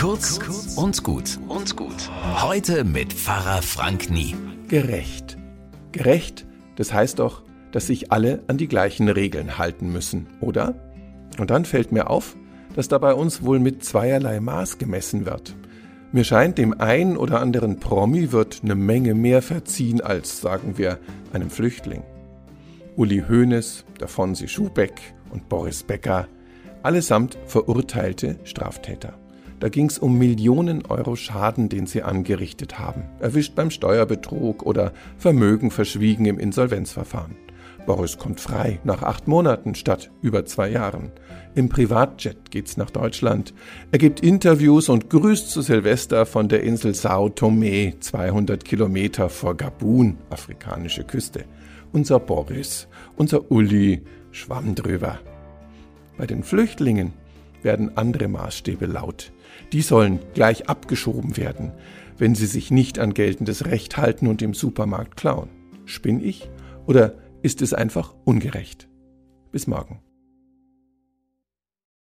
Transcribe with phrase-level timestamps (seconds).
[0.00, 0.38] Kurz
[0.76, 2.08] und gut und gut.
[2.40, 4.36] Heute mit Pfarrer Frank Nie.
[4.68, 5.36] Gerecht.
[5.90, 10.76] Gerecht, das heißt doch, dass sich alle an die gleichen Regeln halten müssen, oder?
[11.40, 12.36] Und dann fällt mir auf,
[12.76, 15.56] dass da bei uns wohl mit zweierlei Maß gemessen wird.
[16.12, 21.00] Mir scheint, dem einen oder anderen Promi wird eine Menge mehr verziehen als, sagen wir,
[21.32, 22.04] einem Flüchtling.
[22.94, 26.28] Uli Hoeneß, der Fonsi Schubeck und Boris Becker,
[26.84, 29.18] allesamt verurteilte Straftäter.
[29.60, 34.92] Da ging es um Millionen Euro Schaden, den sie angerichtet haben, erwischt beim Steuerbetrug oder
[35.16, 37.36] Vermögen verschwiegen im Insolvenzverfahren.
[37.86, 41.10] Boris kommt frei nach acht Monaten statt über zwei Jahren.
[41.54, 43.54] Im Privatjet geht's nach Deutschland.
[43.90, 49.56] Er gibt Interviews und grüßt zu Silvester von der Insel Sao Tome, 200 Kilometer vor
[49.56, 51.46] Gabun, afrikanische Küste.
[51.90, 54.02] Unser Boris, unser Uli,
[54.32, 55.18] schwamm drüber.
[56.18, 57.14] Bei den Flüchtlingen
[57.62, 59.32] werden andere Maßstäbe laut.
[59.72, 61.72] Die sollen gleich abgeschoben werden,
[62.16, 65.48] wenn sie sich nicht an geltendes Recht halten und im Supermarkt klauen.
[65.84, 66.50] Spinn ich?
[66.86, 68.88] Oder ist es einfach ungerecht?
[69.52, 70.00] Bis morgen.